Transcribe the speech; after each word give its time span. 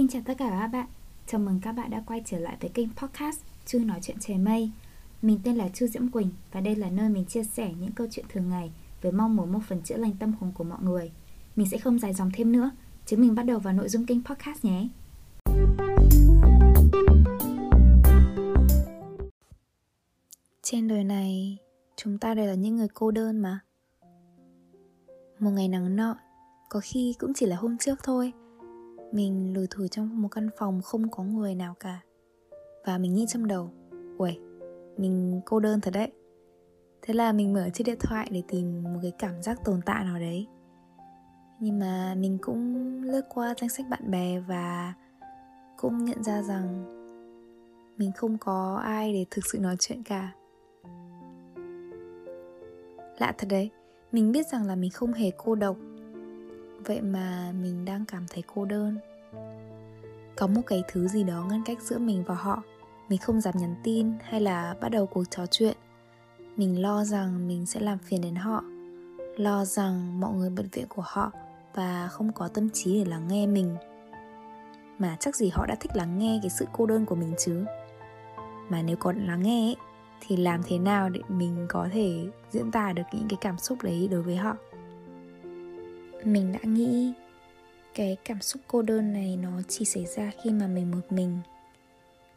Xin 0.00 0.08
chào 0.08 0.22
tất 0.24 0.34
cả 0.38 0.50
các 0.50 0.66
bạn, 0.66 0.86
chào 1.26 1.40
mừng 1.40 1.60
các 1.62 1.72
bạn 1.72 1.90
đã 1.90 2.02
quay 2.06 2.22
trở 2.26 2.38
lại 2.38 2.56
với 2.60 2.70
kênh 2.70 2.88
podcast 2.96 3.40
Chu 3.66 3.78
nói 3.78 3.98
chuyện 4.02 4.16
trời 4.20 4.38
mây. 4.38 4.70
Mình 5.22 5.40
tên 5.44 5.56
là 5.56 5.68
Chu 5.68 5.86
Diễm 5.86 6.08
Quỳnh 6.08 6.30
và 6.52 6.60
đây 6.60 6.76
là 6.76 6.90
nơi 6.90 7.08
mình 7.08 7.24
chia 7.24 7.44
sẻ 7.44 7.72
những 7.80 7.92
câu 7.92 8.06
chuyện 8.10 8.26
thường 8.28 8.48
ngày 8.48 8.72
với 9.02 9.12
mong 9.12 9.36
muốn 9.36 9.52
một 9.52 9.58
phần 9.68 9.82
chữa 9.82 9.96
lành 9.96 10.12
tâm 10.18 10.32
hồn 10.40 10.52
của 10.54 10.64
mọi 10.64 10.78
người. 10.82 11.12
Mình 11.56 11.68
sẽ 11.70 11.78
không 11.78 11.98
dài 11.98 12.14
dòng 12.14 12.30
thêm 12.34 12.52
nữa, 12.52 12.70
chúng 13.06 13.20
mình 13.20 13.34
bắt 13.34 13.42
đầu 13.42 13.58
vào 13.58 13.74
nội 13.74 13.88
dung 13.88 14.06
kênh 14.06 14.24
podcast 14.24 14.64
nhé. 14.64 14.88
Trên 20.62 20.88
đời 20.88 21.04
này, 21.04 21.58
chúng 21.96 22.18
ta 22.18 22.34
đều 22.34 22.46
là 22.46 22.54
những 22.54 22.76
người 22.76 22.88
cô 22.94 23.10
đơn 23.10 23.40
mà. 23.40 23.60
Một 25.38 25.50
ngày 25.50 25.68
nắng 25.68 25.96
nọ, 25.96 26.16
có 26.68 26.80
khi 26.82 27.14
cũng 27.18 27.34
chỉ 27.34 27.46
là 27.46 27.56
hôm 27.56 27.78
trước 27.78 27.98
thôi 28.02 28.32
mình 29.12 29.54
lùi 29.54 29.66
thủi 29.70 29.88
trong 29.88 30.22
một 30.22 30.28
căn 30.28 30.48
phòng 30.58 30.82
không 30.82 31.10
có 31.10 31.22
người 31.22 31.54
nào 31.54 31.74
cả. 31.80 32.00
Và 32.84 32.98
mình 32.98 33.14
nghĩ 33.14 33.26
trong 33.28 33.46
đầu 33.46 33.70
Uầy, 34.18 34.38
mình 34.96 35.40
cô 35.44 35.60
đơn 35.60 35.80
thật 35.80 35.90
đấy. 35.94 36.12
Thế 37.02 37.14
là 37.14 37.32
mình 37.32 37.52
mở 37.52 37.68
chiếc 37.74 37.84
điện 37.84 37.98
thoại 38.00 38.28
để 38.30 38.42
tìm 38.48 38.82
một 38.82 38.98
cái 39.02 39.12
cảm 39.18 39.42
giác 39.42 39.64
tồn 39.64 39.80
tại 39.86 40.04
nào 40.04 40.18
đấy. 40.18 40.46
Nhưng 41.60 41.78
mà 41.78 42.14
mình 42.18 42.38
cũng 42.42 43.02
lướt 43.02 43.22
qua 43.34 43.54
danh 43.60 43.70
sách 43.70 43.86
bạn 43.90 44.10
bè 44.10 44.40
và 44.40 44.94
cũng 45.76 46.04
nhận 46.04 46.22
ra 46.22 46.42
rằng 46.42 46.84
mình 47.98 48.12
không 48.12 48.38
có 48.38 48.80
ai 48.84 49.12
để 49.12 49.24
thực 49.30 49.46
sự 49.52 49.58
nói 49.58 49.76
chuyện 49.78 50.02
cả. 50.02 50.32
Lạ 53.18 53.34
thật 53.38 53.46
đấy, 53.50 53.70
mình 54.12 54.32
biết 54.32 54.46
rằng 54.46 54.66
là 54.66 54.74
mình 54.76 54.90
không 54.90 55.12
hề 55.12 55.30
cô 55.36 55.54
độc 55.54 55.76
vậy 56.84 57.00
mà 57.00 57.52
mình 57.62 57.84
đang 57.84 58.04
cảm 58.04 58.26
thấy 58.30 58.42
cô 58.54 58.64
đơn. 58.64 58.98
Có 60.36 60.46
một 60.46 60.60
cái 60.66 60.82
thứ 60.88 61.08
gì 61.08 61.24
đó 61.24 61.46
ngăn 61.50 61.62
cách 61.64 61.82
giữa 61.82 61.98
mình 61.98 62.24
và 62.26 62.34
họ 62.34 62.62
mình 63.08 63.18
không 63.18 63.40
dám 63.40 63.54
nhắn 63.58 63.74
tin 63.84 64.12
hay 64.22 64.40
là 64.40 64.74
bắt 64.80 64.88
đầu 64.88 65.06
cuộc 65.06 65.24
trò 65.30 65.46
chuyện. 65.46 65.76
Mình 66.56 66.82
lo 66.82 67.04
rằng 67.04 67.48
mình 67.48 67.66
sẽ 67.66 67.80
làm 67.80 67.98
phiền 67.98 68.20
đến 68.20 68.34
họ 68.34 68.64
lo 69.36 69.64
rằng 69.64 70.20
mọi 70.20 70.32
người 70.34 70.50
bận 70.50 70.68
viện 70.72 70.86
của 70.88 71.02
họ 71.06 71.30
và 71.74 72.08
không 72.08 72.32
có 72.32 72.48
tâm 72.48 72.70
trí 72.70 72.98
để 72.98 73.10
lắng 73.10 73.28
nghe 73.28 73.46
mình. 73.46 73.76
Mà 74.98 75.16
chắc 75.20 75.36
gì 75.36 75.48
họ 75.48 75.66
đã 75.66 75.76
thích 75.80 75.96
lắng 75.96 76.18
nghe 76.18 76.38
cái 76.42 76.50
sự 76.50 76.66
cô 76.72 76.86
đơn 76.86 77.06
của 77.06 77.14
mình 77.14 77.34
chứ? 77.38 77.64
Mà 78.68 78.82
nếu 78.82 78.96
còn 78.96 79.26
lắng 79.26 79.42
nghe 79.42 79.68
ấy, 79.68 79.76
thì 80.20 80.36
làm 80.36 80.60
thế 80.62 80.78
nào 80.78 81.08
để 81.08 81.20
mình 81.28 81.66
có 81.68 81.88
thể 81.92 82.26
diễn 82.50 82.70
tả 82.70 82.92
được 82.92 83.02
những 83.12 83.28
cái 83.28 83.38
cảm 83.40 83.58
xúc 83.58 83.82
đấy 83.82 84.08
đối 84.10 84.22
với 84.22 84.36
họ? 84.36 84.56
Mình 86.24 86.52
đã 86.52 86.58
nghĩ 86.62 87.12
cái 87.94 88.16
cảm 88.24 88.40
xúc 88.40 88.62
cô 88.68 88.82
đơn 88.82 89.12
này 89.12 89.38
nó 89.42 89.50
chỉ 89.68 89.84
xảy 89.84 90.06
ra 90.06 90.30
khi 90.42 90.50
mà 90.50 90.66
mình 90.66 90.90
một 90.90 91.12
mình. 91.12 91.38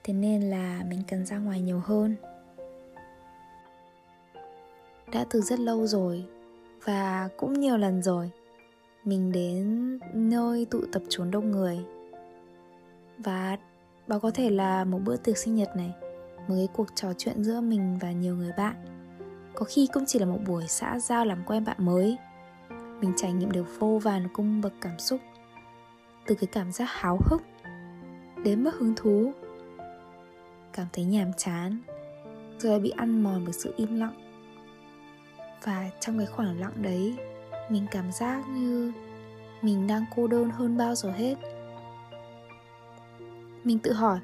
Thế 0.03 0.13
nên 0.13 0.41
là 0.41 0.83
mình 0.89 1.03
cần 1.07 1.25
ra 1.25 1.37
ngoài 1.37 1.61
nhiều 1.61 1.79
hơn. 1.79 2.15
Đã 5.11 5.25
từ 5.29 5.41
rất 5.41 5.59
lâu 5.59 5.87
rồi 5.87 6.25
và 6.85 7.29
cũng 7.37 7.59
nhiều 7.59 7.77
lần 7.77 8.01
rồi, 8.01 8.31
mình 9.03 9.31
đến 9.31 9.99
nơi 10.13 10.65
tụ 10.65 10.81
tập 10.91 11.01
trốn 11.09 11.31
đông 11.31 11.51
người. 11.51 11.79
Và 13.17 13.57
đó 14.07 14.19
có 14.19 14.31
thể 14.31 14.49
là 14.49 14.83
một 14.83 14.99
bữa 15.05 15.17
tiệc 15.17 15.37
sinh 15.37 15.55
nhật 15.55 15.69
này, 15.75 15.91
một 16.47 16.55
cái 16.55 16.67
cuộc 16.73 16.87
trò 16.95 17.13
chuyện 17.17 17.43
giữa 17.43 17.61
mình 17.61 17.97
và 18.01 18.11
nhiều 18.11 18.35
người 18.35 18.51
bạn. 18.57 18.75
Có 19.53 19.65
khi 19.65 19.87
cũng 19.93 20.03
chỉ 20.07 20.19
là 20.19 20.25
một 20.25 20.39
buổi 20.47 20.63
xã 20.67 20.99
giao 20.99 21.25
làm 21.25 21.43
quen 21.45 21.65
bạn 21.65 21.77
mới 21.79 22.17
mình 23.03 23.13
trải 23.17 23.33
nghiệm 23.33 23.51
được 23.51 23.79
vô 23.79 23.99
vàn 24.03 24.27
cung 24.33 24.61
bậc 24.61 24.73
cảm 24.81 24.99
xúc. 24.99 25.19
Từ 26.25 26.35
cái 26.35 26.47
cảm 26.47 26.71
giác 26.71 26.85
háo 26.89 27.19
hức 27.25 27.41
đến 28.43 28.63
mất 28.63 28.73
hứng 28.73 28.93
thú, 28.95 29.31
cảm 30.73 30.87
thấy 30.93 31.05
nhàm 31.05 31.33
chán, 31.38 31.78
rồi 32.59 32.79
bị 32.79 32.89
ăn 32.89 33.23
mòn 33.23 33.41
bởi 33.44 33.53
sự 33.53 33.73
im 33.78 34.00
lặng. 34.00 34.13
Và 35.63 35.89
trong 36.00 36.17
cái 36.17 36.28
khoảng 36.28 36.59
lặng 36.59 36.73
đấy, 36.81 37.16
mình 37.69 37.85
cảm 37.91 38.11
giác 38.11 38.50
như 38.50 38.91
mình 39.61 39.88
đang 39.88 40.05
cô 40.16 40.28
đơn 40.28 40.49
hơn 40.49 40.78
bao 40.78 40.95
giờ 40.95 41.11
hết. 41.11 41.35
Mình 43.63 43.79
tự 43.79 43.94
hỏi, 43.94 44.19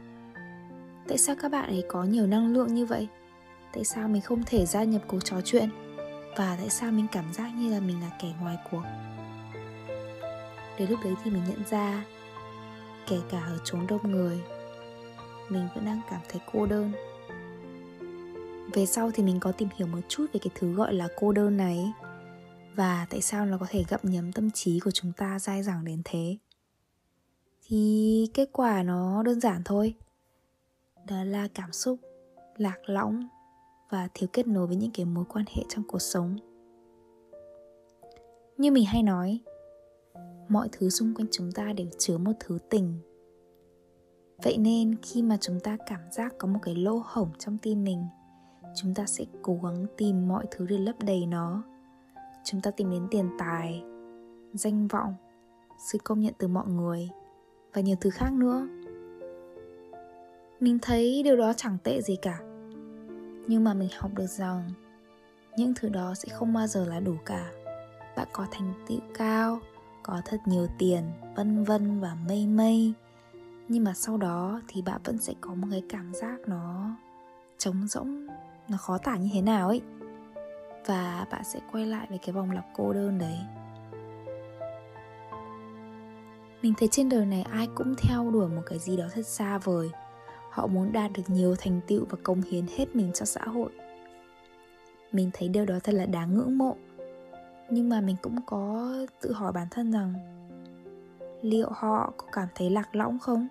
tại 1.08 1.18
sao 1.18 1.36
các 1.42 1.52
bạn 1.52 1.70
ấy 1.70 1.84
có 1.88 2.04
nhiều 2.04 2.28
năng 2.28 2.54
lượng 2.54 2.74
như 2.74 2.86
vậy? 2.86 3.08
Tại 3.74 3.84
sao 3.84 4.08
mình 4.08 4.22
không 4.22 4.44
thể 4.46 4.66
gia 4.66 4.84
nhập 4.84 5.02
cuộc 5.08 5.20
trò 5.26 5.42
chuyện? 5.46 5.70
Và 6.40 6.56
tại 6.58 6.70
sao 6.70 6.92
mình 6.92 7.08
cảm 7.12 7.34
giác 7.34 7.50
như 7.56 7.72
là 7.72 7.80
mình 7.80 8.02
là 8.02 8.10
kẻ 8.22 8.34
ngoài 8.42 8.58
cuộc? 8.72 8.84
Đến 10.78 10.90
lúc 10.90 11.00
đấy 11.04 11.14
thì 11.24 11.32
mình 11.32 11.44
nhận 11.50 11.64
ra, 11.70 12.06
kể 13.08 13.18
cả 13.30 13.40
ở 13.40 13.58
chốn 13.64 13.88
đông 13.88 14.12
người, 14.12 14.40
mình 15.50 15.68
vẫn 15.76 15.86
đang 15.86 16.02
cảm 16.10 16.22
thấy 16.30 16.42
cô 16.52 16.66
đơn. 16.66 16.92
Về 18.74 18.86
sau 18.86 19.12
thì 19.14 19.24
mình 19.24 19.40
có 19.40 19.52
tìm 19.52 19.70
hiểu 19.76 19.88
một 19.88 20.00
chút 20.08 20.26
về 20.34 20.40
cái 20.44 20.52
thứ 20.56 20.74
gọi 20.74 20.94
là 20.94 21.08
cô 21.18 21.32
đơn 21.32 21.58
này 21.58 21.92
và 22.76 23.08
tại 23.10 23.22
sao 23.22 23.46
nó 23.46 23.58
có 23.58 23.66
thể 23.70 23.84
gặm 23.90 24.02
nhấm 24.04 24.34
tâm 24.34 24.52
trí 24.52 24.80
của 24.80 24.92
chúng 24.92 25.12
ta 25.18 25.40
dai 25.40 25.64
dẳng 25.64 25.86
đến 25.86 26.02
thế. 26.06 26.38
Thì 27.68 28.32
kết 28.34 28.50
quả 28.52 28.84
nó 28.84 29.24
đơn 29.24 29.40
giản 29.40 29.62
thôi. 29.66 29.94
Đó 31.08 31.24
là 31.24 31.48
cảm 31.54 31.72
xúc 31.72 32.00
lạc 32.58 32.78
lõng 32.86 33.28
và 33.90 34.08
thiếu 34.14 34.30
kết 34.34 34.48
nối 34.48 34.68
với 34.68 34.76
những 34.76 34.92
cái 34.94 35.06
mối 35.06 35.26
quan 35.30 35.46
hệ 35.56 35.64
trong 35.70 35.84
cuộc 35.88 36.00
sống. 36.00 36.38
Như 38.58 38.72
mình 38.72 38.86
hay 38.86 39.04
nói, 39.04 39.40
mọi 40.50 40.70
thứ 40.72 40.90
xung 40.90 41.14
quanh 41.16 41.28
chúng 41.32 41.52
ta 41.52 41.74
đều 41.74 41.88
chứa 41.98 42.18
một 42.18 42.32
thứ 42.40 42.58
tình. 42.70 43.00
Vậy 44.44 44.58
nên 44.58 44.96
khi 45.02 45.22
mà 45.22 45.38
chúng 45.42 45.60
ta 45.60 45.78
cảm 45.86 46.02
giác 46.12 46.34
có 46.38 46.48
một 46.48 46.60
cái 46.64 46.76
lỗ 46.76 47.02
hổng 47.06 47.30
trong 47.38 47.58
tim 47.58 47.84
mình, 47.84 48.06
chúng 48.76 48.94
ta 48.94 49.06
sẽ 49.06 49.26
cố 49.42 49.60
gắng 49.64 49.86
tìm 49.98 50.28
mọi 50.28 50.46
thứ 50.52 50.66
để 50.68 50.78
lấp 50.78 50.96
đầy 51.04 51.26
nó. 51.26 51.64
Chúng 52.44 52.62
ta 52.62 52.72
tìm 52.72 52.92
đến 52.92 53.08
tiền 53.12 53.30
tài, 53.40 53.84
danh 54.54 54.88
vọng, 54.88 55.14
sự 55.92 55.98
công 56.04 56.20
nhận 56.20 56.34
từ 56.38 56.48
mọi 56.48 56.68
người 56.68 57.10
và 57.74 57.82
nhiều 57.82 57.96
thứ 58.02 58.10
khác 58.10 58.34
nữa. 58.34 58.68
Mình 60.60 60.80
thấy 60.82 61.24
điều 61.24 61.38
đó 61.38 61.54
chẳng 61.54 61.78
tệ 61.84 62.02
gì 62.02 62.16
cả 62.22 62.49
nhưng 63.48 63.64
mà 63.64 63.74
mình 63.74 63.90
học 63.98 64.12
được 64.16 64.28
rằng, 64.28 64.72
những 65.58 65.74
thứ 65.76 65.90
đó 65.90 66.14
sẽ 66.16 66.30
không 66.34 66.54
bao 66.54 66.68
giờ 66.68 66.86
là 66.86 67.00
đủ 67.00 67.16
cả. 67.26 67.52
Bạn 68.18 68.28
có 68.34 68.46
thành 68.52 68.74
tựu 68.88 69.00
cao, 69.14 69.60
có 70.04 70.22
thật 70.26 70.38
nhiều 70.46 70.68
tiền, 70.78 71.04
vân 71.36 71.64
vân 71.64 72.00
và 72.00 72.16
mây 72.28 72.48
mây. 72.48 72.94
Nhưng 73.68 73.84
mà 73.84 73.94
sau 73.94 74.18
đó 74.18 74.62
thì 74.68 74.82
bạn 74.82 75.02
vẫn 75.04 75.18
sẽ 75.18 75.34
có 75.42 75.54
một 75.54 75.68
cái 75.72 75.84
cảm 75.90 76.14
giác 76.14 76.38
nó 76.48 76.96
trống 77.58 77.88
rỗng, 77.88 78.28
nó 78.70 78.78
khó 78.78 78.98
tả 78.98 79.18
như 79.18 79.30
thế 79.34 79.42
nào 79.42 79.68
ấy. 79.68 79.82
Và 80.86 81.28
bạn 81.32 81.44
sẽ 81.44 81.60
quay 81.72 81.86
lại 81.86 82.08
với 82.10 82.18
cái 82.18 82.34
vòng 82.34 82.52
lặp 82.52 82.66
cô 82.76 82.94
đơn 82.94 83.18
đấy. 83.18 83.38
Mình 86.62 86.74
thấy 86.78 86.88
trên 86.92 87.10
đời 87.10 87.26
này 87.26 87.42
ai 87.42 87.68
cũng 87.76 87.96
theo 87.98 88.32
đuổi 88.32 88.50
một 88.50 88.62
cái 88.66 88.80
gì 88.80 88.98
đó 88.98 89.06
thật 89.14 89.26
xa 89.28 89.58
vời 89.58 89.90
họ 90.60 90.68
muốn 90.68 90.92
đạt 90.92 91.12
được 91.14 91.24
nhiều 91.28 91.56
thành 91.56 91.80
tựu 91.88 92.06
và 92.10 92.18
cống 92.24 92.42
hiến 92.42 92.66
hết 92.78 92.96
mình 92.96 93.12
cho 93.14 93.26
xã 93.26 93.42
hội. 93.42 93.70
Mình 95.12 95.30
thấy 95.34 95.50
điều 95.50 95.66
đó 95.66 95.76
thật 95.84 95.96
là 95.96 96.06
đáng 96.06 96.36
ngưỡng 96.36 96.58
mộ. 96.58 96.76
Nhưng 97.70 97.90
mà 97.90 98.02
mình 98.02 98.16
cũng 98.22 98.40
có 98.46 98.94
tự 99.22 99.32
hỏi 99.32 99.52
bản 99.52 99.68
thân 99.72 99.92
rằng, 99.92 100.14
liệu 101.42 101.70
họ 101.72 102.14
có 102.18 102.26
cảm 102.32 102.48
thấy 102.56 102.70
lạc 102.70 102.96
lõng 102.96 103.20
không? 103.20 103.48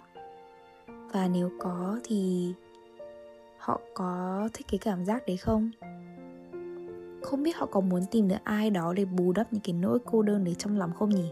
Và 0.87 1.29
nếu 1.29 1.51
có 1.59 1.99
thì 2.05 2.53
họ 3.59 3.81
có 3.95 4.49
thích 4.53 4.67
cái 4.71 4.79
cảm 4.79 5.05
giác 5.05 5.23
đấy 5.27 5.37
không? 5.37 5.71
Không 7.23 7.43
biết 7.43 7.57
họ 7.57 7.67
có 7.67 7.81
muốn 7.81 8.03
tìm 8.11 8.29
được 8.29 8.37
ai 8.45 8.71
đó 8.71 8.93
để 8.93 9.05
bù 9.05 9.33
đắp 9.33 9.53
những 9.53 9.63
cái 9.63 9.73
nỗi 9.73 9.99
cô 10.05 10.23
đơn 10.23 10.45
đấy 10.45 10.55
trong 10.59 10.79
lòng 10.79 10.93
không 10.95 11.11
nhỉ? 11.11 11.31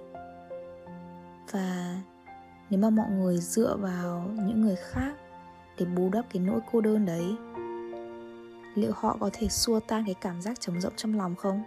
Và 1.53 1.97
nếu 2.71 2.81
mà 2.81 2.91
mọi 2.91 3.11
người 3.11 3.39
dựa 3.39 3.77
vào 3.77 4.31
những 4.35 4.61
người 4.61 4.77
khác 4.77 5.15
để 5.79 5.87
bù 5.87 6.11
đắp 6.13 6.25
cái 6.33 6.43
nỗi 6.43 6.61
cô 6.73 6.81
đơn 6.81 7.07
đấy. 7.07 7.35
Liệu 8.75 8.93
họ 8.95 9.17
có 9.21 9.31
thể 9.33 9.49
xua 9.49 9.81
tan 9.81 10.05
cái 10.07 10.15
cảm 10.15 10.43
giác 10.43 10.61
trống 10.61 10.81
rỗng 10.81 10.93
trong 10.97 11.17
lòng 11.17 11.35
không? 11.35 11.63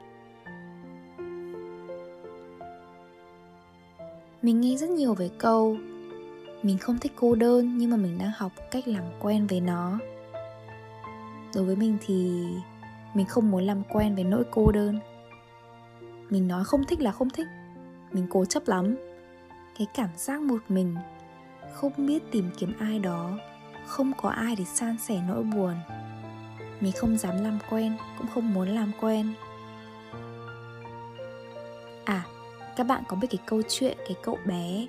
Mình 4.41 4.61
nghe 4.61 4.75
rất 4.75 4.89
nhiều 4.89 5.13
về 5.13 5.29
câu, 5.37 5.77
mình 6.63 6.77
không 6.77 6.97
thích 6.97 7.11
cô 7.15 7.35
đơn, 7.35 7.77
nhưng 7.77 7.89
mà 7.89 7.97
mình 7.97 8.17
đang 8.17 8.31
học 8.37 8.51
cách 8.71 8.87
làm 8.87 9.03
quen 9.19 9.47
với 9.47 9.61
nó. 9.61 9.99
Đối 11.55 11.65
với 11.65 11.75
mình 11.75 11.97
thì 12.05 12.45
mình 13.13 13.25
không 13.25 13.51
muốn 13.51 13.63
làm 13.63 13.83
quen 13.89 14.15
với 14.15 14.23
nỗi 14.23 14.43
cô 14.51 14.71
đơn. 14.71 14.99
Mình 16.29 16.47
nói 16.47 16.63
không 16.63 16.83
thích 16.83 17.01
là 17.01 17.11
không 17.11 17.29
thích, 17.29 17.47
mình 18.11 18.27
cố 18.29 18.45
chấp 18.45 18.67
lắm. 18.67 18.95
Cái 19.77 19.87
cảm 19.93 20.09
giác 20.15 20.41
một 20.41 20.59
mình, 20.69 20.95
không 21.73 21.91
biết 21.97 22.23
tìm 22.31 22.49
kiếm 22.57 22.73
ai 22.79 22.99
đó 22.99 23.37
không 23.89 24.11
có 24.17 24.29
ai 24.29 24.55
để 24.55 24.65
san 24.65 24.97
sẻ 24.97 25.21
nỗi 25.27 25.43
buồn. 25.43 25.75
Mình 26.79 26.91
không 26.95 27.17
dám 27.17 27.43
làm 27.43 27.59
quen, 27.69 27.97
cũng 28.17 28.27
không 28.33 28.53
muốn 28.53 28.69
làm 28.69 28.91
quen. 29.01 29.33
À 32.05 32.25
các 32.75 32.83
bạn 32.83 33.03
có 33.07 33.15
biết 33.15 33.27
cái 33.29 33.39
câu 33.45 33.61
chuyện 33.69 33.97
cái 33.97 34.15
cậu 34.23 34.37
bé 34.45 34.87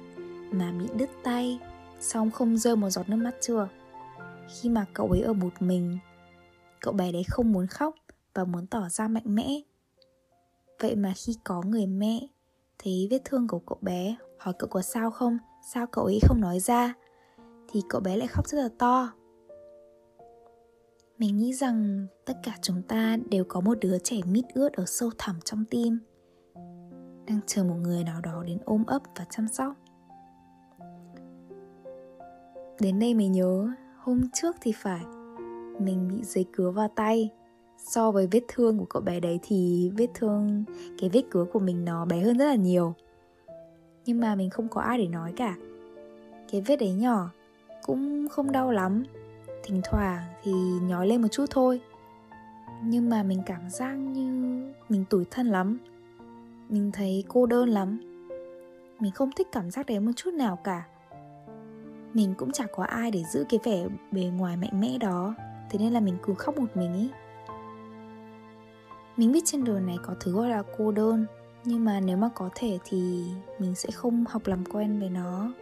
mà 0.51 0.73
bị 0.79 0.87
đứt 0.95 1.11
tay 1.23 1.59
xong 2.01 2.31
không 2.31 2.57
rơi 2.57 2.77
một 2.77 2.91
giọt 2.91 3.09
nước 3.09 3.17
mắt 3.17 3.35
chưa? 3.41 3.69
Khi 4.49 4.69
mà 4.69 4.87
cậu 4.95 5.09
ấy 5.11 5.21
ở 5.21 5.33
một 5.33 5.53
mình, 5.61 5.99
cậu 6.81 6.93
bé 6.93 7.13
đấy 7.13 7.25
không 7.29 7.53
muốn 7.53 7.67
khóc 7.67 7.95
và 8.35 8.45
muốn 8.45 8.67
tỏ 8.67 8.89
ra 8.89 9.09
mạnh 9.09 9.23
mẽ. 9.27 9.61
Vậy 10.81 10.97
mà 10.97 11.13
khi 11.17 11.37
có 11.45 11.63
người 11.63 11.87
mẹ, 11.87 12.27
thấy 12.79 13.09
vết 13.11 13.19
thương 13.25 13.49
của 13.49 13.59
cậu 13.59 13.79
bé, 13.81 14.17
hỏi 14.39 14.55
cậu 14.59 14.69
có 14.69 14.83
sao 14.83 15.11
không? 15.11 15.39
Sao 15.73 15.87
cậu 15.87 16.05
ấy 16.05 16.19
không 16.23 16.41
nói 16.41 16.61
ra? 16.61 16.95
Thì 17.71 17.83
cậu 17.89 18.01
bé 18.01 18.17
lại 18.17 18.29
khóc 18.29 18.47
rất 18.47 18.59
là 18.59 18.69
to. 18.79 19.13
Mình 21.19 21.39
nghĩ 21.39 21.53
rằng 21.53 22.07
tất 22.25 22.35
cả 22.43 22.59
chúng 22.63 22.83
ta 22.83 23.17
đều 23.31 23.45
có 23.49 23.61
một 23.61 23.79
đứa 23.81 23.99
trẻ 23.99 24.17
mít 24.27 24.45
ướt 24.55 24.73
ở 24.73 24.85
sâu 24.87 25.11
thẳm 25.19 25.37
trong 25.45 25.65
tim, 25.71 25.99
đang 27.27 27.41
chờ 27.47 27.65
một 27.65 27.75
người 27.83 28.05
nào 28.05 28.21
đó 28.21 28.43
đến 28.47 28.59
ôm 28.65 28.85
ấp 28.87 29.03
và 29.17 29.25
chăm 29.31 29.49
sóc. 29.49 29.75
Đến 32.81 32.99
đây 32.99 33.15
mình 33.15 33.33
nhớ, 33.33 33.69
hôm 33.99 34.21
trước 34.33 34.57
thì 34.61 34.73
phải, 34.73 35.01
mình 35.79 36.09
bị 36.09 36.23
giấy 36.23 36.47
cứa 36.53 36.71
vào 36.71 36.89
tay. 36.97 37.31
So 37.93 38.11
với 38.11 38.27
vết 38.27 38.43
thương 38.49 38.79
của 38.79 38.85
cậu 38.85 39.03
bé 39.03 39.21
đấy 39.21 39.39
thì 39.43 39.91
vết 39.97 40.09
thương, 40.15 40.65
cái 40.99 41.11
vết 41.11 41.23
cứa 41.31 41.45
của 41.53 41.59
mình 41.59 41.85
nó 41.85 42.05
bé 42.05 42.21
hơn 42.21 42.39
rất 42.39 42.45
là 42.45 42.55
nhiều. 42.55 42.95
Nhưng 44.05 44.21
mà 44.21 44.35
mình 44.35 44.51
không 44.51 44.69
có 44.69 44.81
ai 44.81 44.99
để 44.99 45.09
nói 45.09 45.33
cả. 45.37 45.57
Cái 46.51 46.61
vết 46.61 46.77
đấy 46.77 46.93
nhỏ 46.93 47.31
cũng 47.83 48.29
không 48.29 48.53
đau 48.53 48.71
lắm. 48.71 49.05
Thỉnh 49.65 49.81
thoảng 49.85 50.23
thì 50.43 50.53
nhói 50.83 51.07
lên 51.07 51.23
một 51.23 51.29
chút 51.31 51.47
thôi. 51.51 51.81
Nhưng 52.85 53.11
mà 53.11 53.23
mình 53.23 53.43
cảm 53.47 53.71
giác 53.71 53.93
như 53.93 54.31
mình 54.89 55.05
tủi 55.11 55.25
thân 55.31 55.47
lắm. 55.47 55.79
Mình 56.69 56.91
thấy 56.93 57.25
cô 57.29 57.47
đơn 57.47 57.69
lắm. 57.69 58.01
Mình 59.01 59.13
không 59.13 59.31
thích 59.37 59.49
cảm 59.53 59.71
giác 59.71 59.87
đấy 59.87 60.01
một 60.01 60.13
chút 60.17 60.35
nào 60.35 60.57
cả. 60.57 60.87
Mình 62.15 62.35
cũng 62.39 62.53
chẳng 62.53 62.69
có 62.75 62.85
ai 62.85 63.11
để 63.11 63.25
giữ 63.33 63.45
cái 63.49 63.61
vẻ 63.65 63.87
bề 64.11 64.23
ngoài 64.23 64.57
mạnh 64.57 64.81
mẽ 64.81 64.99
đó. 64.99 65.35
Thế 65.71 65.79
nên 65.79 65.93
là 65.93 66.01
mình 66.01 66.17
cứ 66.23 66.35
khóc 66.35 66.59
một 66.59 66.77
mình 66.77 66.95
ý. 66.95 67.09
Mình 69.17 69.33
biết 69.33 69.45
trên 69.45 69.65
đời 69.65 69.81
này 69.81 69.97
có 70.03 70.15
thứ 70.21 70.33
gọi 70.33 70.49
là 70.49 70.63
cô 70.79 70.93
đơn. 70.93 71.27
Nhưng 71.65 71.85
mà 71.85 72.01
nếu 72.01 72.17
mà 72.17 72.29
có 72.35 72.51
thể 72.55 72.79
thì 72.85 73.25
mình 73.59 73.75
sẽ 73.75 73.91
không 73.91 74.25
học 74.29 74.47
làm 74.47 74.65
quen 74.65 75.01
với 75.01 75.11
nó 75.11 75.53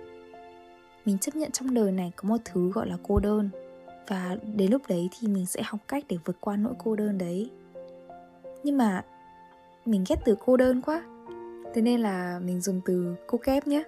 mình 1.09 1.19
chấp 1.19 1.37
nhận 1.37 1.51
trong 1.51 1.75
đời 1.75 1.93
này 1.93 2.13
có 2.17 2.29
một 2.29 2.37
thứ 2.45 2.71
gọi 2.73 2.87
là 2.89 2.97
cô 3.03 3.19
đơn. 3.19 3.51
Và 4.09 4.37
đến 4.57 4.71
lúc 4.71 4.83
đấy 4.89 5.09
thì 5.19 5.29
mình 5.29 5.47
sẽ 5.47 5.63
học 5.65 5.81
cách 5.89 6.05
để 6.09 6.17
vượt 6.25 6.37
qua 6.41 6.57
nỗi 6.57 6.75
cô 6.85 6.97
đơn 6.97 7.19
đấy. 7.19 7.51
Nhưng 8.63 8.77
mà 8.77 9.05
mình 9.85 10.05
ghét 10.09 10.17
từ 10.25 10.37
cô 10.47 10.57
đơn 10.57 10.83
quá. 10.83 11.03
Thế 11.75 11.83
nên 11.83 12.01
là 12.01 12.41
mình 12.45 12.61
dùng 12.61 12.81
từ 12.85 13.15
cô 13.27 13.39
kép 13.39 13.67
nhé. 13.67 13.83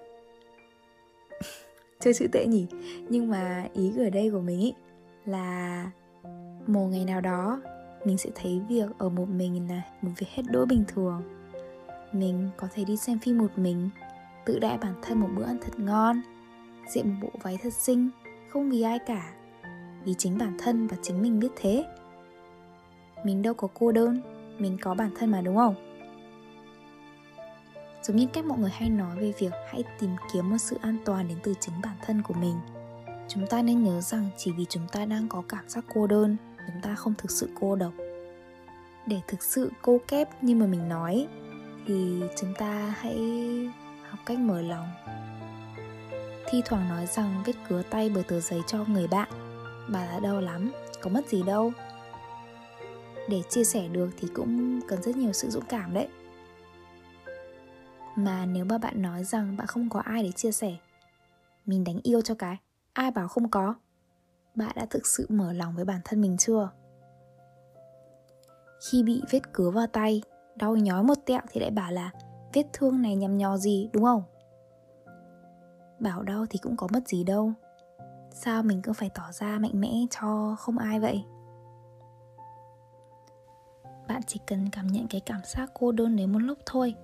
Chơi 1.99 2.13
chữ 2.13 2.27
tệ 2.31 2.45
nhỉ? 2.45 2.67
Nhưng 3.09 3.29
mà 3.29 3.67
ý 3.73 3.93
ở 3.97 4.09
đây 4.09 4.29
của 4.31 4.41
mình 4.41 4.59
ý 4.59 4.73
là 5.25 5.91
một 6.67 6.87
ngày 6.87 7.05
nào 7.05 7.21
đó 7.21 7.61
mình 8.05 8.17
sẽ 8.17 8.29
thấy 8.35 8.61
việc 8.69 8.89
ở 8.97 9.09
một 9.09 9.29
mình 9.29 9.69
là 9.69 9.81
một 10.01 10.11
việc 10.17 10.27
hết 10.29 10.43
đỗi 10.51 10.65
bình 10.65 10.83
thường. 10.87 11.21
Mình 12.11 12.49
có 12.57 12.67
thể 12.73 12.83
đi 12.83 12.97
xem 12.97 13.19
phim 13.19 13.37
một 13.37 13.51
mình, 13.55 13.89
tự 14.45 14.59
đãi 14.59 14.77
bản 14.77 14.93
thân 15.01 15.19
một 15.19 15.29
bữa 15.35 15.43
ăn 15.43 15.57
thật 15.61 15.79
ngon 15.79 16.21
diện 16.89 17.09
một 17.09 17.17
bộ 17.21 17.29
váy 17.41 17.57
thật 17.63 17.73
xinh, 17.73 18.09
không 18.49 18.69
vì 18.69 18.81
ai 18.81 18.99
cả, 18.99 19.33
vì 20.03 20.13
chính 20.17 20.37
bản 20.37 20.57
thân 20.59 20.87
và 20.87 20.97
chính 21.01 21.21
mình 21.21 21.39
biết 21.39 21.51
thế. 21.55 21.85
Mình 23.25 23.41
đâu 23.41 23.53
có 23.53 23.67
cô 23.73 23.91
đơn, 23.91 24.21
mình 24.59 24.77
có 24.81 24.93
bản 24.93 25.11
thân 25.19 25.31
mà 25.31 25.41
đúng 25.41 25.55
không? 25.55 25.75
Giống 28.03 28.17
như 28.17 28.27
cách 28.33 28.45
mọi 28.45 28.59
người 28.59 28.71
hay 28.73 28.89
nói 28.89 29.15
về 29.15 29.33
việc 29.39 29.53
hãy 29.71 29.83
tìm 29.99 30.09
kiếm 30.33 30.49
một 30.49 30.57
sự 30.57 30.77
an 30.81 30.97
toàn 31.05 31.27
đến 31.27 31.37
từ 31.43 31.53
chính 31.59 31.75
bản 31.83 31.95
thân 32.05 32.21
của 32.21 32.33
mình. 32.33 32.55
Chúng 33.27 33.47
ta 33.47 33.61
nên 33.61 33.83
nhớ 33.83 34.01
rằng 34.01 34.29
chỉ 34.37 34.51
vì 34.51 34.65
chúng 34.69 34.87
ta 34.91 35.05
đang 35.05 35.27
có 35.27 35.43
cảm 35.49 35.69
giác 35.69 35.85
cô 35.93 36.07
đơn, 36.07 36.37
chúng 36.57 36.81
ta 36.81 36.95
không 36.95 37.13
thực 37.17 37.31
sự 37.31 37.49
cô 37.59 37.75
độc. 37.75 37.93
Để 39.05 39.21
thực 39.27 39.43
sự 39.43 39.71
cô 39.81 39.97
kép 40.07 40.43
như 40.43 40.55
mà 40.55 40.65
mình 40.65 40.89
nói, 40.89 41.27
thì 41.87 42.21
chúng 42.39 42.53
ta 42.57 42.95
hãy 42.99 43.17
học 44.09 44.19
cách 44.25 44.39
mở 44.39 44.61
lòng 44.61 44.87
thi 46.51 46.61
thoảng 46.65 46.89
nói 46.89 47.05
rằng 47.05 47.43
viết 47.45 47.55
cứa 47.67 47.81
tay 47.89 48.09
bởi 48.09 48.23
tờ 48.23 48.39
giấy 48.39 48.61
cho 48.67 48.85
người 48.85 49.07
bạn. 49.07 49.29
Bà 49.89 50.05
đã 50.05 50.19
đau 50.19 50.41
lắm, 50.41 50.71
có 51.01 51.09
mất 51.09 51.27
gì 51.27 51.43
đâu. 51.43 51.71
Để 53.29 53.41
chia 53.49 53.63
sẻ 53.63 53.87
được 53.87 54.09
thì 54.17 54.27
cũng 54.33 54.79
cần 54.87 55.03
rất 55.03 55.17
nhiều 55.17 55.33
sự 55.33 55.49
dũng 55.49 55.65
cảm 55.69 55.93
đấy. 55.93 56.07
Mà 58.15 58.45
nếu 58.45 58.65
mà 58.65 58.77
bạn 58.77 59.01
nói 59.01 59.23
rằng 59.23 59.57
bạn 59.57 59.67
không 59.67 59.89
có 59.89 59.99
ai 59.99 60.23
để 60.23 60.31
chia 60.31 60.51
sẻ, 60.51 60.75
mình 61.65 61.83
đánh 61.83 61.99
yêu 62.03 62.21
cho 62.21 62.35
cái, 62.35 62.57
ai 62.93 63.11
bảo 63.11 63.27
không 63.27 63.49
có? 63.49 63.75
Bạn 64.55 64.71
đã 64.75 64.85
thực 64.89 65.07
sự 65.07 65.25
mở 65.29 65.53
lòng 65.53 65.75
với 65.75 65.85
bản 65.85 66.01
thân 66.05 66.21
mình 66.21 66.37
chưa? 66.37 66.69
Khi 68.89 69.03
bị 69.03 69.21
vết 69.31 69.53
cứa 69.53 69.69
vào 69.69 69.87
tay, 69.87 70.21
đau 70.55 70.75
nhói 70.75 71.03
một 71.03 71.17
tẹo 71.25 71.41
thì 71.51 71.61
lại 71.61 71.71
bảo 71.71 71.91
là 71.91 72.11
vết 72.53 72.63
thương 72.73 73.01
này 73.01 73.15
nhằm 73.15 73.37
nhò 73.37 73.57
gì, 73.57 73.89
đúng 73.93 74.03
không? 74.03 74.23
Bảo 76.01 76.23
đau 76.23 76.45
thì 76.49 76.59
cũng 76.59 76.77
có 76.77 76.87
mất 76.93 77.07
gì 77.07 77.23
đâu. 77.23 77.53
Sao 78.31 78.63
mình 78.63 78.81
cứ 78.81 78.93
phải 78.93 79.09
tỏ 79.09 79.31
ra 79.31 79.59
mạnh 79.59 79.81
mẽ 79.81 79.93
cho 80.09 80.55
không 80.59 80.77
ai 80.77 80.99
vậy? 80.99 81.23
Bạn 84.07 84.21
chỉ 84.27 84.39
cần 84.47 84.69
cảm 84.71 84.87
nhận 84.87 85.07
cái 85.07 85.21
cảm 85.21 85.41
giác 85.45 85.71
cô 85.73 85.91
đơn 85.91 86.15
đến 86.15 86.31
một 86.31 86.39
lúc 86.39 86.57
thôi. 86.65 86.95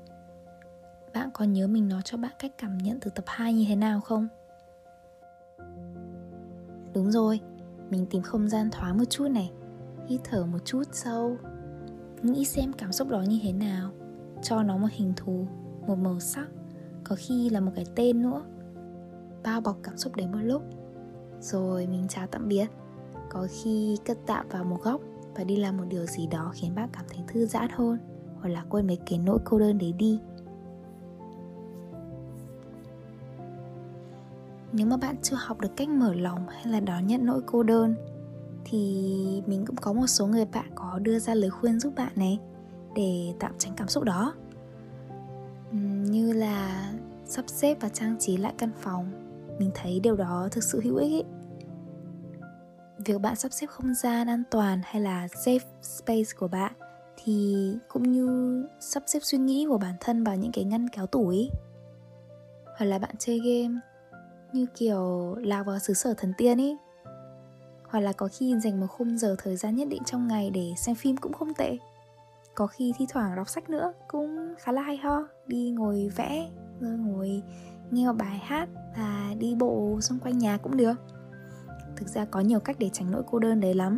Bạn 1.13 1.29
có 1.33 1.45
nhớ 1.45 1.67
mình 1.67 1.89
nói 1.89 2.01
cho 2.05 2.17
bạn 2.17 2.31
cách 2.39 2.51
cảm 2.57 2.77
nhận 2.77 2.99
từ 2.99 3.11
tập 3.11 3.25
2 3.27 3.53
như 3.53 3.65
thế 3.67 3.75
nào 3.75 4.01
không? 4.01 4.27
Đúng 6.93 7.11
rồi, 7.11 7.39
mình 7.89 8.05
tìm 8.09 8.21
không 8.21 8.49
gian 8.49 8.69
thoáng 8.71 8.97
một 8.97 9.03
chút 9.09 9.27
này 9.27 9.51
Hít 10.07 10.21
thở 10.23 10.45
một 10.45 10.59
chút 10.65 10.83
sâu. 10.91 11.37
Nghĩ 12.23 12.45
xem 12.45 12.73
cảm 12.73 12.91
xúc 12.91 13.09
đó 13.09 13.21
như 13.21 13.39
thế 13.43 13.53
nào 13.53 13.91
Cho 14.43 14.63
nó 14.63 14.77
một 14.77 14.87
hình 14.91 15.13
thù, 15.15 15.47
một 15.87 15.95
màu 15.97 16.19
sắc 16.19 16.47
Có 17.03 17.15
khi 17.19 17.49
là 17.49 17.59
một 17.59 17.71
cái 17.75 17.85
tên 17.95 18.21
nữa. 18.21 18.43
Bao 19.47 19.61
bọc 19.61 19.77
cảm 19.83 19.97
xúc 19.97 20.15
đấy 20.15 20.27
một 20.27 20.39
lúc. 20.43 20.61
Rồi 21.39 21.87
mình 21.87 22.07
chào 22.09 22.27
tạm 22.27 22.47
biệt. 22.47 22.67
Có 23.29 23.47
khi 23.51 23.97
cất 24.05 24.17
tạm 24.25 24.45
vào 24.49 24.63
một 24.63 24.77
góc 24.83 25.01
Và 25.35 25.43
đi 25.43 25.55
làm 25.55 25.77
một 25.77 25.83
điều 25.89 26.05
gì 26.05 26.27
đó 26.27 26.51
khiến 26.55 26.75
bạn 26.75 26.89
cảm 26.93 27.05
thấy 27.09 27.23
thư 27.27 27.45
giãn 27.45 27.67
hơn 27.71 27.97
Hoặc 28.39 28.49
là 28.49 28.65
quên 28.69 28.87
mấy 28.87 28.97
cái 29.05 29.19
nỗi 29.19 29.39
cô 29.45 29.59
đơn 29.59 29.77
đấy 29.77 29.93
đi. 29.97 30.19
Nếu 34.71 34.87
mà 34.87 34.97
bạn 34.97 35.15
chưa 35.21 35.35
học 35.39 35.61
được 35.61 35.75
cách 35.75 35.89
mở 35.89 36.13
lòng 36.13 36.47
hay 36.47 36.65
là 36.65 36.79
đón 36.79 37.07
nhận 37.07 37.25
nỗi 37.25 37.41
cô 37.45 37.63
đơn, 37.63 37.95
thì 38.65 39.43
mình 39.45 39.65
cũng 39.65 39.75
có 39.75 39.93
một 39.93 40.07
số 40.07 40.27
người 40.27 40.45
bạn 40.45 40.71
có 40.75 40.99
đưa 40.99 41.19
ra 41.19 41.33
lời 41.33 41.49
khuyên 41.49 41.79
giúp 41.79 41.93
bạn 41.95 42.11
này 42.15 42.39
để 42.95 43.33
tạm 43.39 43.51
tránh 43.57 43.73
cảm 43.77 43.87
xúc 43.87 44.03
đó. 44.03 44.33
Như 46.05 46.33
là 46.33 46.91
sắp 47.25 47.45
xếp 47.47 47.77
và 47.81 47.89
trang 47.89 48.15
trí 48.19 48.37
lại 48.37 48.53
căn 48.57 48.71
phòng 48.77 49.26
mình 49.59 49.71
thấy 49.73 49.99
điều 49.99 50.15
đó 50.15 50.47
thực 50.51 50.63
sự 50.63 50.81
hữu 50.83 50.95
ích 50.95 51.11
ý. 51.11 51.23
việc 53.05 53.21
bạn 53.21 53.35
sắp 53.35 53.51
xếp 53.51 53.67
không 53.67 53.93
gian 53.93 54.27
an 54.27 54.43
toàn 54.51 54.81
hay 54.83 55.01
là 55.01 55.27
safe 55.27 55.59
space 55.81 56.29
của 56.39 56.47
bạn 56.47 56.73
thì 57.23 57.55
cũng 57.87 58.11
như 58.11 58.63
sắp 58.79 59.03
xếp 59.07 59.19
suy 59.23 59.37
nghĩ 59.37 59.65
của 59.69 59.77
bản 59.77 59.95
thân 59.99 60.23
vào 60.23 60.35
những 60.35 60.51
cái 60.51 60.63
ngăn 60.63 60.89
kéo 60.89 61.07
tủ 61.07 61.27
ấy 61.27 61.49
hoặc 62.77 62.85
là 62.85 62.99
bạn 62.99 63.15
chơi 63.19 63.39
game, 63.39 63.79
như 64.53 64.65
kiểu 64.75 65.35
lạc 65.35 65.63
vào 65.63 65.79
xứ 65.79 65.93
sở 65.93 66.13
thần 66.17 66.33
tiên 66.37 66.61
ấy 66.61 66.77
hoặc 67.89 67.99
là 67.99 68.13
có 68.13 68.29
khi 68.31 68.55
dành 68.59 68.79
một 68.79 68.87
khung 68.87 69.17
giờ 69.17 69.35
thời 69.37 69.55
gian 69.55 69.75
nhất 69.75 69.87
định 69.87 70.03
trong 70.05 70.27
ngày 70.27 70.49
để 70.49 70.73
xem 70.77 70.95
phim 70.95 71.17
cũng 71.17 71.33
không 71.33 71.53
tệ. 71.53 71.77
Có 72.55 72.67
khi 72.67 72.93
thi 72.97 73.05
thoảng 73.09 73.35
đọc 73.35 73.49
sách 73.49 73.69
nữa 73.69 73.93
cũng 74.07 74.53
khá 74.57 74.71
là 74.71 74.81
hay 74.81 74.97
ho, 74.97 75.27
đi 75.47 75.69
ngồi 75.69 76.11
vẽ 76.15 76.49
rồi 76.79 76.97
ngồi 76.97 77.43
nghe 77.91 78.07
một 78.07 78.15
bài 78.19 78.39
hát 78.43 78.69
và 78.97 79.33
đi 79.39 79.55
bộ 79.55 80.01
xung 80.01 80.19
quanh 80.19 80.37
nhà 80.37 80.57
cũng 80.57 80.77
được. 80.77 80.93
Thực 81.95 82.07
ra 82.07 82.25
có 82.25 82.39
nhiều 82.39 82.59
cách 82.59 82.75
để 82.79 82.89
tránh 82.93 83.11
nỗi 83.11 83.23
cô 83.31 83.39
đơn 83.39 83.59
đấy 83.59 83.73
lắm. 83.73 83.97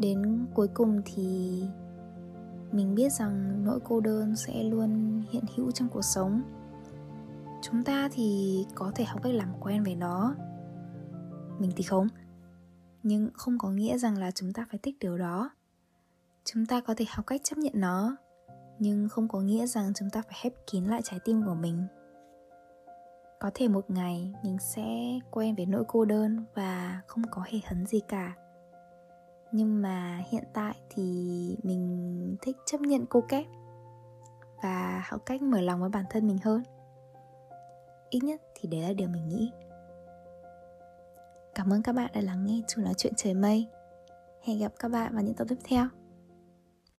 Đến 0.00 0.46
cuối 0.54 0.68
cùng 0.74 1.02
thì 1.04 1.62
mình 2.72 2.94
biết 2.94 3.12
rằng 3.12 3.64
nỗi 3.64 3.80
cô 3.84 4.00
đơn 4.00 4.36
sẽ 4.36 4.62
luôn 4.62 5.22
hiện 5.30 5.44
hữu 5.56 5.70
trong 5.70 5.88
cuộc 5.88 6.02
sống. 6.02 6.42
Chúng 7.62 7.82
ta 7.82 8.08
thì 8.12 8.66
có 8.74 8.92
thể 8.94 9.04
học 9.04 9.22
cách 9.22 9.34
làm 9.34 9.52
quen 9.60 9.84
với 9.84 9.94
nó. 9.94 10.34
Mình 11.58 11.70
thì 11.76 11.82
không. 11.82 12.08
Nhưng 13.02 13.30
không 13.34 13.58
có 13.58 13.70
nghĩa 13.70 13.98
rằng 13.98 14.18
là 14.18 14.30
chúng 14.30 14.52
ta 14.52 14.66
phải 14.70 14.78
thích 14.82 14.96
điều 15.00 15.18
đó. 15.18 15.50
Chúng 16.44 16.66
ta 16.66 16.80
có 16.80 16.94
thể 16.96 17.04
học 17.08 17.26
cách 17.26 17.40
chấp 17.44 17.58
nhận 17.58 17.72
nó 17.76 18.16
nhưng 18.78 19.08
không 19.08 19.28
có 19.28 19.40
nghĩa 19.40 19.66
rằng 19.66 19.92
chúng 19.94 20.10
ta 20.10 20.22
phải 20.22 20.36
khép 20.42 20.52
kín 20.66 20.84
lại 20.84 21.00
trái 21.04 21.20
tim 21.24 21.42
của 21.46 21.54
mình. 21.54 21.86
Có 23.40 23.50
thể 23.54 23.68
một 23.68 23.90
ngày 23.90 24.32
mình 24.42 24.58
sẽ 24.58 25.18
quen 25.30 25.54
với 25.54 25.66
nỗi 25.66 25.84
cô 25.88 26.04
đơn 26.04 26.44
và 26.54 27.00
không 27.06 27.22
có 27.30 27.42
hề 27.46 27.58
hấn 27.64 27.86
gì 27.86 28.00
cả. 28.08 28.36
Nhưng 29.52 29.82
mà 29.82 30.22
hiện 30.30 30.44
tại 30.52 30.76
thì 30.90 31.02
mình 31.62 32.36
thích 32.42 32.56
chấp 32.66 32.80
nhận 32.80 33.06
cô 33.06 33.20
kép 33.28 33.46
và 34.62 35.04
học 35.08 35.20
cách 35.26 35.42
mở 35.42 35.60
lòng 35.60 35.80
với 35.80 35.88
bản 35.88 36.04
thân 36.10 36.26
mình 36.26 36.38
hơn. 36.44 36.62
Ít 38.10 38.20
nhất 38.24 38.42
thì 38.54 38.68
đấy 38.68 38.80
là 38.80 38.92
điều 38.92 39.08
mình 39.08 39.28
nghĩ. 39.28 39.50
Cảm 41.54 41.72
ơn 41.72 41.82
các 41.82 41.92
bạn 41.92 42.10
đã 42.14 42.20
lắng 42.20 42.44
nghe 42.46 42.62
chủ 42.68 42.82
nói 42.82 42.94
chuyện 42.96 43.12
trời 43.16 43.34
mây. 43.34 43.68
Hẹn 44.42 44.58
gặp 44.58 44.72
các 44.78 44.88
bạn 44.88 45.14
vào 45.14 45.22
những 45.22 45.34
tập 45.34 45.46
tiếp 45.48 45.58
theo. 45.64 45.86